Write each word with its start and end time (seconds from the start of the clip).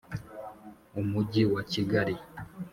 umujyi 1.01 1.43
wa 1.53 1.61
kigali 1.71 2.15